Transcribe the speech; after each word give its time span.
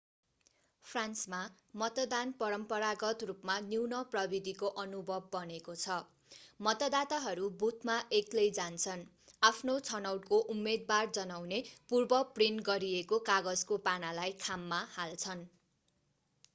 फ्रान्समा 0.85 1.39
मतदान 1.81 2.31
परम्परागत 2.37 3.25
रूपमा 3.25 3.57
न्यून-प्रविधिको 3.65 4.71
अनुभव 4.83 5.27
बनेको 5.35 5.75
छ 5.81 5.97
मतदाताहरू 6.59 7.51
बुथमा 7.59 7.99
एक्लै 8.21 8.47
जान्छन् 8.55 9.05
आफ्नो 9.41 9.77
छनौटको 9.83 10.41
उम्मेदवार 10.55 11.13
जनाउने 11.19 11.61
पूर्व-प्रिन्ट 11.91 12.67
गरिएको 12.71 13.21
कागजको 13.29 13.79
पानालाई 13.85 14.37
खाममा 14.41 14.83
हाल्छन् 14.91 15.49